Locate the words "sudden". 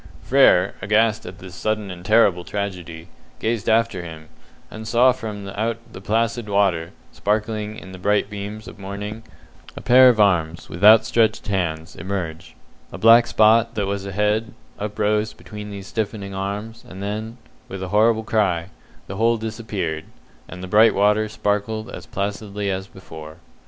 1.53-1.91